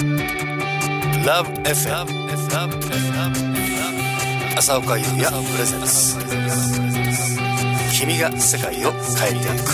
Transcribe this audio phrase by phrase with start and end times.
[0.00, 2.08] LoveFM
[4.56, 6.16] 朝岡優也プレゼンス
[7.92, 9.68] 君が世界を変えていく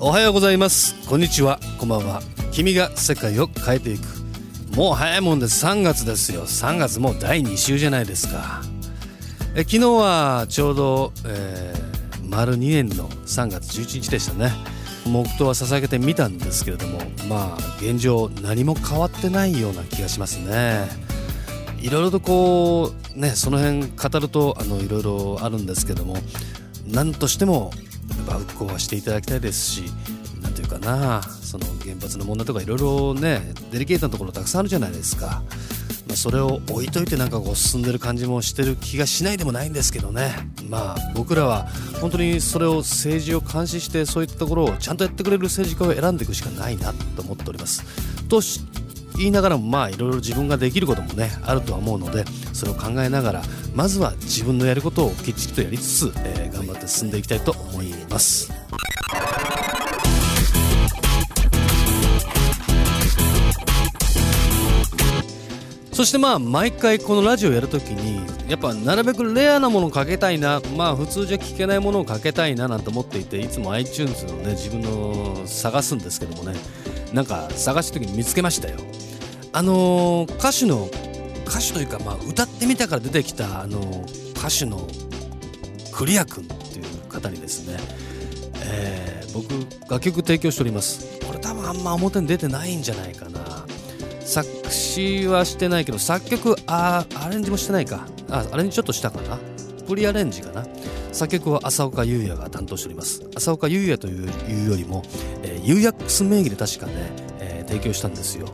[0.00, 0.94] おはようございます。
[1.08, 1.58] こんにちは。
[1.76, 2.22] こんばんは。
[2.52, 4.04] 君が世界を変えていく。
[4.76, 6.42] もう早いもんで3月ですよ。
[6.42, 8.62] 3月もう第2週じゃないですか。
[9.56, 14.52] え昨日はちょうど、えー、丸2年の3月11日でしたね。
[15.04, 20.88] 黙祷は捧げてみたんですけれどもまあ現状何も変わってないような気がしますね。
[21.80, 26.16] いろいろとこうねその辺語るとあのいろいろあるんですけども
[26.86, 27.72] 何としても
[28.26, 29.84] ぱ復興はしていただきたいですし
[30.42, 35.42] 何というかなその原発の問題とかいろいろねデリケートなところたくさんあるじゃないですか、
[36.06, 40.34] まあ、それを置いといてなんかこう進んでる感じもしてる気がしないでもないんですけどね。
[40.68, 41.66] まあ僕らは
[42.00, 47.84] 本当にそれを政治を監視してそういったところをちゃんとやってくれる政治家を選んでいくしかないなと思っております。
[48.28, 48.40] と
[49.18, 53.42] 言いながらもまあいろいろ自分ができることもねあるとは思うのでそれを考えながら
[53.74, 58.52] まずは自分のやることをきっちりとやりつつ、えー、頑張って進んでいきたいと思います。
[65.98, 76.56] そしてまあ毎回このラジオやるときにやっぱなるべくレアなものをかけたいなまあ普通じゃ聞けないものをかけたいななんて思っていていつも iTunes のね自分の探すんですけどもね
[77.12, 78.76] なんか探した時に見つけましたよ。
[79.52, 80.88] あのー、歌手の
[81.46, 84.86] 歌手というか、まあ、歌ってみたから出てきた、あのー、歌手の
[85.92, 87.78] クリア君っていう方にですね、
[88.64, 89.50] えー、僕
[89.90, 93.66] 楽曲提供しておりますこれ多分あんま表に出てないんじゃないかな
[94.20, 99.38] 作詞はしてないけど作曲あアレンジもしてないかあアレンジちょっとしたかな
[99.86, 100.66] プリアレンジかな
[101.12, 105.02] 作曲は浅岡優也が担当しております浅岡優也というよりも、
[105.42, 106.92] えー、ユーヤックス名義で確かね、
[107.40, 108.46] えー、提供したんですよ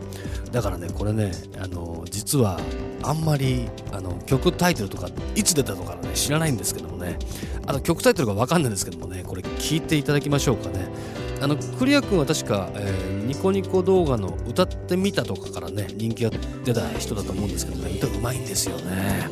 [0.55, 2.61] だからねこれねあの実は
[3.03, 7.19] あんまりあの曲タイトルとかいつ出たとか、ね、知らないんですけどもね。
[7.67, 10.87] あの曲タイトルが分かんないんですけどもねこれ聞いていただきましょうかね。
[11.41, 16.31] あのクリア君は確か、えー、ニコニコ動画の歌ってみたとかからね人気が
[16.65, 19.29] 出た人だと思うんですけどね歌うまいんですよね、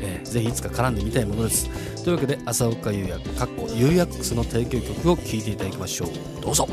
[0.00, 1.68] えー、ぜひいつか絡んでみたいものです。
[2.04, 6.08] というわけで浅岡優也かっこユーヤックスの提供曲を聴いていただきましょう。
[6.40, 6.68] どうぞ。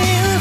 [0.00, 0.33] の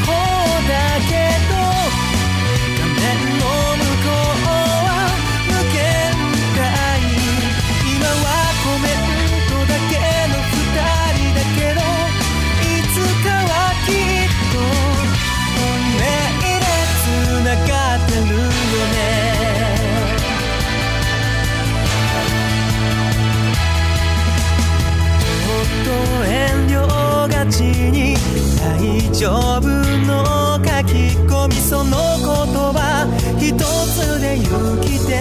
[29.14, 29.30] 丈
[29.60, 32.28] 夫の書き込みその言
[32.74, 33.06] 葉
[33.38, 34.44] 一つで生
[34.82, 35.20] きてる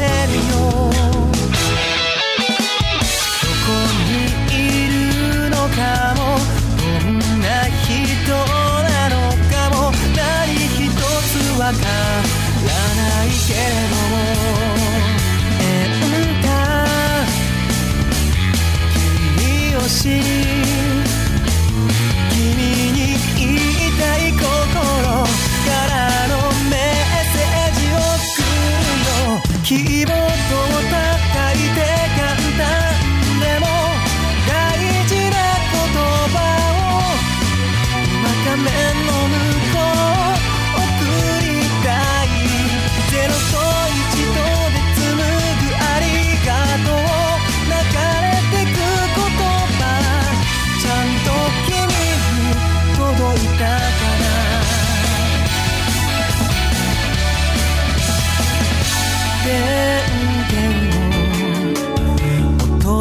[0.48, 0.72] よ。
[0.72, 0.78] ど
[3.62, 3.68] こ
[4.08, 4.96] にいる
[5.50, 6.40] のかも
[6.78, 11.72] どんな人なのかも何一つわから
[12.96, 13.58] ないけれ
[13.88, 14.12] ども。
[18.94, 19.68] 君に言
[20.16, 20.81] いたい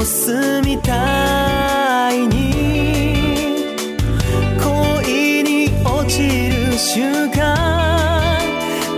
[0.01, 0.05] を
[0.65, 2.35] みたいに
[4.59, 7.37] 恋に落ちる瞬間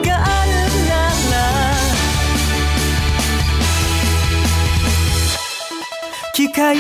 [0.02, 0.52] がある
[0.88, 0.96] な
[1.32, 1.44] ら
[6.34, 6.78] 機械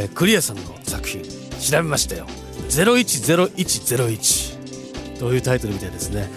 [0.00, 1.28] えークリアさんの作品調
[1.72, 2.26] べましたよ。
[2.70, 6.30] 010101というタイトルみたいですね。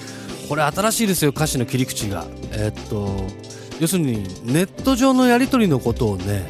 [0.49, 2.27] これ新しいですよ歌詞の切り口が。
[2.51, 3.09] えーっと
[3.79, 6.47] 要するにネット上のやり取りのことをね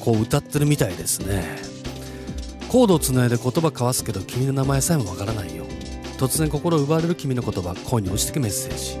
[0.00, 1.44] こう歌ってるみたいですね。
[2.68, 5.66] コードをつないで言葉交わすけど君の名前さえもわからないよ。
[6.18, 8.98] 突然心を奪われる君の言葉恋に落ちてくメッセージ。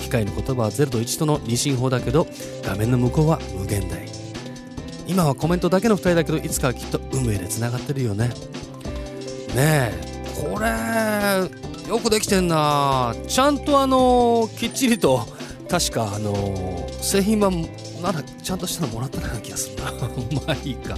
[0.00, 2.26] 機械の言葉は0と1との二進法だけど
[2.64, 4.11] 画面の向こうは無限大。
[5.12, 8.28] 今はコメントだけの2人だけどいつかはきっと運命でつながってるよね。
[8.28, 8.34] ね
[9.56, 9.92] え
[10.40, 11.50] これ
[11.86, 13.14] よくできてんな。
[13.28, 15.26] ちゃんとあのきっちりと
[15.68, 17.62] 確かあの製品版
[18.02, 19.92] ならちゃんとしたのもらったような気がするな。
[20.46, 20.96] まあいいか。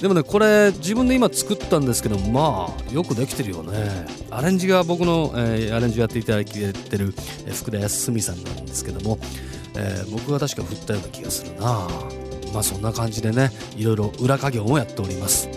[0.00, 4.06] でもねこれ自分で今作ったんですけどまあよくできてるよね。
[4.30, 7.14] アレンジが僕の、えーアレンジをやっていただいてる、
[7.46, 9.18] え福田康澄さんなんですけども、
[9.74, 11.86] えー僕が確か振ったような気がするな。
[12.52, 15.48] まあそんな感じでねいろいろ裏稼業もやっております。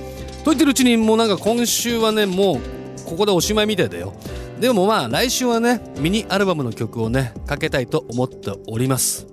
[0.44, 2.59] と言ってるうちにもうなんか今週はねもう
[3.06, 4.13] ここでおしまいみたいだよ。
[4.59, 9.27] でもまあ来週はねミニアルバムの曲をねかけたいと思っております。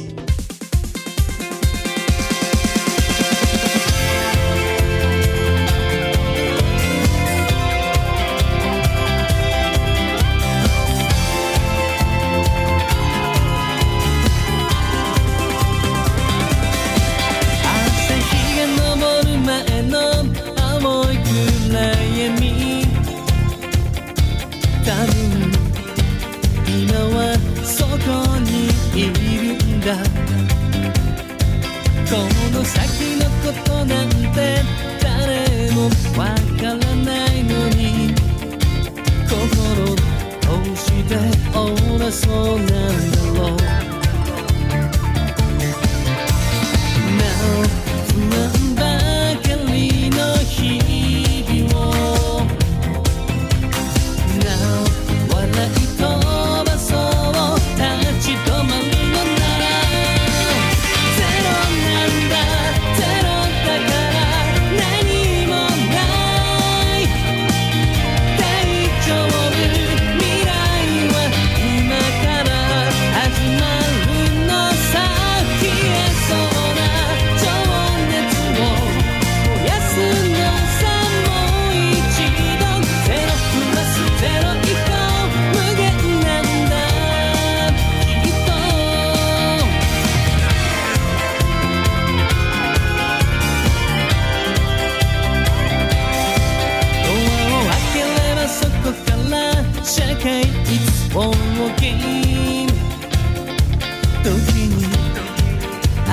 [36.16, 38.14] わからないのに
[39.28, 39.96] 心
[40.40, 41.16] 通して
[41.56, 43.79] 折れそうなんだろう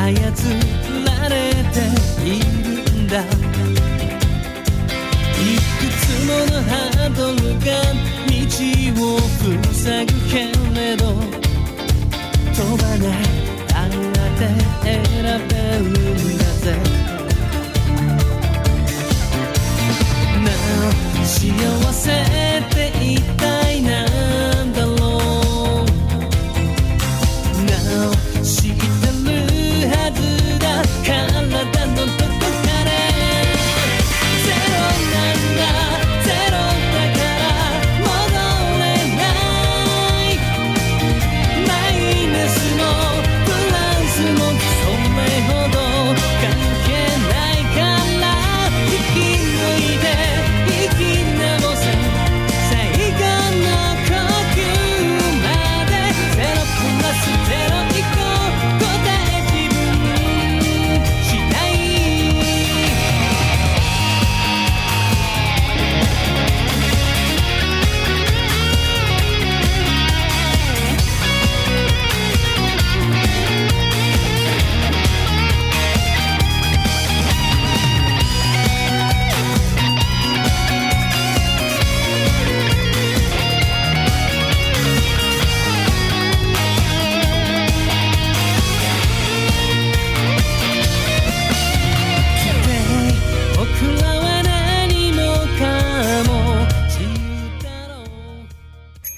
[0.08, 1.36] 操られ
[1.74, 1.84] て
[2.24, 2.26] い
[2.64, 3.20] るんだ。
[3.20, 3.26] い
[5.78, 7.68] くつものハードルが
[8.26, 8.40] 道
[9.04, 9.20] を
[9.74, 10.34] 塞ぐけ
[10.80, 11.04] れど
[12.56, 13.22] 飛ばない
[13.74, 13.92] あっ
[14.40, 14.42] て
[14.84, 14.96] 選
[15.50, 16.66] べるんだぜ。
[20.46, 21.36] なあ幸
[21.92, 23.67] せって一体な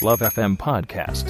[0.01, 1.27] Love FM Podcast.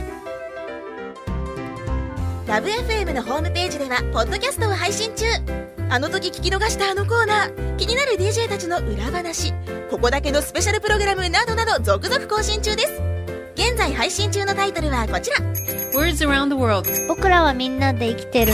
[2.45, 5.25] Love FM のホームページではポッドキャストを配信中。
[5.89, 7.75] あの時聞き逃したあのコーナー。
[7.77, 9.53] 気になる DJ たちの裏話。
[9.89, 13.01] ここだけのスペシャルプログラムなどなど続々更新中です。
[13.55, 15.37] 現在配信中のタイトルはこちら。
[15.99, 16.87] Words around the world.
[17.07, 18.53] 僕らはみんなで生きてる。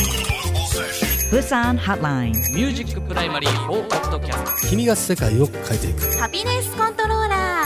[1.29, 2.31] Busan Hotline.
[2.53, 6.17] ミュージックプライマリー4ポッドキャスト君が世界を変えていく。
[6.17, 7.34] ハピネスコントローラー